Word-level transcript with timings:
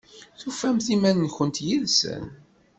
Tufamt 0.39 0.87
iman-nkent 0.95 1.57
yid-sen? 1.65 2.25